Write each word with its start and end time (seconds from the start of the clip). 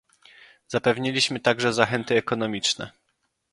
Zapewniliśmy 0.67 1.39
także 1.39 1.73
zachęty 1.73 2.15
ekonomiczne 2.17 2.91